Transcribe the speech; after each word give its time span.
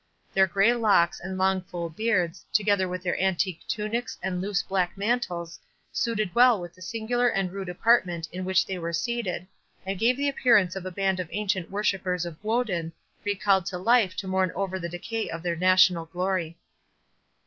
Their 0.33 0.47
grey 0.47 0.73
locks 0.73 1.19
and 1.19 1.37
long 1.37 1.61
full 1.61 1.87
beards, 1.87 2.43
together 2.51 2.87
with 2.87 3.03
their 3.03 3.19
antique 3.21 3.59
tunics 3.67 4.17
and 4.23 4.41
loose 4.41 4.63
black 4.63 4.97
mantles, 4.97 5.59
suited 5.91 6.33
well 6.33 6.59
with 6.59 6.73
the 6.73 6.81
singular 6.81 7.27
and 7.27 7.51
rude 7.51 7.69
apartment 7.69 8.27
in 8.31 8.43
which 8.43 8.65
they 8.65 8.79
were 8.79 8.93
seated, 8.93 9.45
and 9.85 9.99
gave 9.99 10.17
the 10.17 10.27
appearance 10.27 10.75
of 10.75 10.87
a 10.87 10.91
band 10.91 11.19
of 11.19 11.29
ancient 11.31 11.69
worshippers 11.69 12.25
of 12.25 12.43
Woden, 12.43 12.93
recalled 13.23 13.67
to 13.67 13.77
life 13.77 14.15
to 14.15 14.27
mourn 14.27 14.49
over 14.55 14.79
the 14.79 14.89
decay 14.89 15.29
of 15.29 15.43
their 15.43 15.55
national 15.55 16.05
glory. 16.07 16.57